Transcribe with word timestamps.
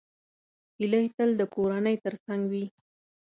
هیلۍ 0.77 1.05
تل 1.15 1.29
د 1.37 1.41
کورنۍ 1.55 1.95
تر 2.05 2.13
څنګ 2.25 2.41
وي 2.51 2.65